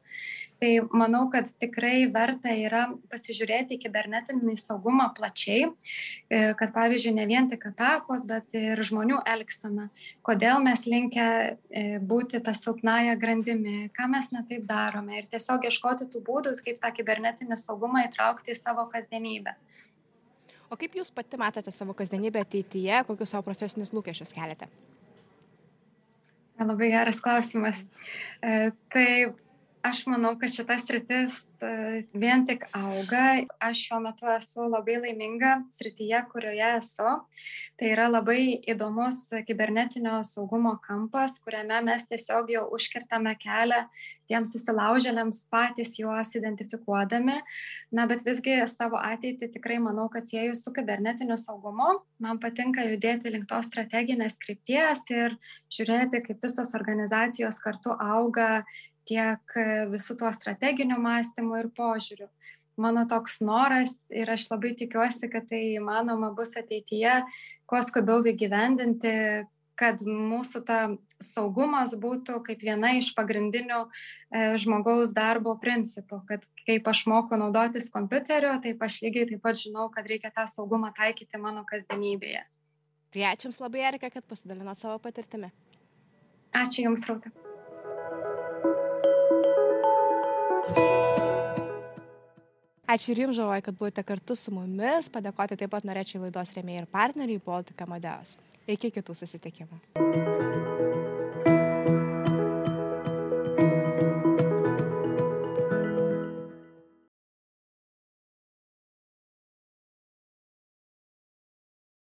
tai 0.59 0.71
manau 0.91 1.29
kad 1.33 1.47
tikrai 1.61 2.09
verta 2.13 2.51
yra 2.51 2.89
pasižiūrėti 3.13 3.77
į 3.77 3.83
kibernetinį 3.85 4.57
saugumą 4.59 5.09
plačiai, 5.17 5.69
e, 5.69 6.41
kad 6.59 6.73
pavyzdžiui 6.75 7.15
ne 7.17 7.27
vien 7.31 7.49
tik 7.51 7.69
atakos, 7.71 8.27
bet 8.29 8.55
ir 8.59 8.83
žmonių 8.91 9.21
elgsena, 9.35 9.89
kodėl 10.27 10.61
mes 10.65 10.85
linkę 10.91 11.29
e, 11.31 11.85
būti 12.03 12.43
tą 12.45 12.55
silpnąją 12.59 13.15
grandimi, 13.23 13.77
ką 13.95 14.11
mes 14.11 14.33
netaip 14.35 14.67
darome 14.69 15.21
ir 15.21 15.31
tiesiog 15.31 15.71
ieškoti 15.71 16.11
tų 16.13 16.25
būdų, 16.27 16.57
kaip 16.67 16.83
tą 16.83 16.93
kibernetinį 16.99 17.59
saugumą 17.59 18.09
įtraukti 18.09 18.55
į 18.55 18.59
savo 18.59 18.89
kasdienybę. 18.91 19.55
O 20.69 20.77
kaip 20.77 20.99
Jūs 20.99 21.09
pati 21.15 21.39
matote 21.41 21.73
savo 21.73 21.95
kasdienybę 21.97 22.43
ateityje, 22.45 23.05
kokius 23.09 23.33
savo 23.33 23.47
profesinius 23.47 23.95
lūkesčius 23.95 24.35
keliate? 24.37 24.69
Labai 26.59 26.91
geras 26.91 27.21
klausimas. 27.23 27.85
E, 28.43 28.73
tai 28.91 29.09
aš 29.89 30.03
manau 30.07 30.35
kad 30.41 30.53
šita 30.53 30.77
sritis 30.81 31.39
e, 31.65 32.03
vien 32.13 32.45
tik 32.49 32.67
auga. 32.77 33.41
Aš 33.63 33.85
šiuo 33.87 34.01
metu 34.05 34.29
esu 34.35 34.67
labai 34.69 34.99
laiminga 35.01 35.55
srityje 35.73 36.21
kurioje 36.33 36.69
esu. 36.81 37.15
Tai 37.79 37.91
yra 37.95 38.09
labai 38.11 38.59
įdomus 38.69 39.25
kibernetinio 39.49 40.21
saugumo 40.27 40.75
kampas 40.85 41.39
kuriame 41.45 41.81
mes 41.87 42.07
tiesiog 42.11 42.53
jau 42.53 42.65
užkertame 42.77 43.35
kelią 43.41 43.85
tiems 44.29 44.53
įsilaužėliams 44.59 45.45
patys 45.53 45.95
juos 45.97 46.35
identifikuodami. 46.37 47.39
Na 47.95 48.05
bet 48.11 48.27
visgi 48.27 48.59
savo 48.69 49.01
ateitį 49.01 49.49
tikrai 49.55 49.79
manau 49.81 50.09
kad 50.13 50.29
sieju 50.29 50.57
su 50.59 50.73
kibernetiniu 50.77 51.39
saugumu. 51.41 51.95
Man 52.21 52.43
patinka 52.43 52.85
judėti 52.91 53.33
link 53.33 53.49
tos 53.49 53.71
strateginės 53.71 54.37
krypties 54.43 55.07
ir 55.15 55.39
žiūrėti 55.73 56.21
kaip 56.27 56.45
visos 56.45 56.75
organizacijos 56.77 57.63
kartu 57.65 57.97
auga 57.97 58.67
tiek 59.09 59.59
visų 59.93 60.19
tuo 60.21 60.33
strateginiu 60.35 60.99
mąstymu 61.03 61.59
ir 61.61 61.71
požiūriu. 61.77 62.29
Mano 62.79 63.03
toks 63.11 63.41
noras 63.43 63.97
ir 64.15 64.31
aš 64.31 64.47
labai 64.53 64.75
tikiuosi, 64.79 65.27
kad 65.33 65.49
tai 65.51 65.75
įmanoma 65.75 66.31
bus 66.37 66.53
ateityje, 66.61 67.25
kuo 67.67 67.81
skubiau 67.83 68.23
įgyvendinti, 68.23 69.15
kad 69.79 70.03
mūsų 70.03 70.63
ta 70.67 70.79
saugumas 71.23 71.95
būtų 71.99 72.39
kaip 72.47 72.63
viena 72.63 72.93
iš 72.99 73.13
pagrindinių 73.17 73.81
e, 73.87 73.89
žmogaus 74.63 75.15
darbo 75.17 75.55
principų, 75.63 76.21
kad 76.29 76.47
kaip 76.69 76.91
aš 76.91 77.05
moku 77.11 77.39
naudotis 77.41 77.91
kompiuteriu, 77.95 78.57
taip 78.63 78.83
aš 78.85 79.01
lygiai 79.07 79.29
taip 79.31 79.43
pat 79.43 79.59
žinau, 79.59 79.89
kad 79.95 80.07
reikia 80.11 80.31
tą 80.35 80.47
saugumą 80.51 80.93
taikyti 80.99 81.41
mano 81.41 81.65
kasdienybėje. 81.69 82.45
Tai 83.15 83.29
ačiū 83.31 83.49
Jums 83.49 83.63
labai, 83.63 83.87
Erika, 83.89 84.11
kad 84.13 84.27
pasidalinot 84.29 84.79
savo 84.79 84.99
patirtimi. 85.03 85.51
Ačiū 86.53 86.89
Jums, 86.89 87.07
Rauta. 87.09 87.48
Ačiū 92.89 93.13
ir 93.13 93.19
jums, 93.27 93.37
Žaloj, 93.37 93.61
kad 93.67 93.77
buvote 93.77 94.03
kartu 94.03 94.33
su 94.33 94.55
mumis. 94.55 95.11
Padėkoti 95.13 95.59
taip 95.61 95.75
pat 95.75 95.85
norėčiau 95.85 96.23
laidos 96.25 96.55
rėmėjai 96.57 96.87
ir 96.87 96.89
partneriai 96.89 97.43
Baltika 97.45 97.85
Modeos. 97.85 98.39
Iki 98.65 98.95
kitų 98.97 99.17
susitikimų. 99.19 99.83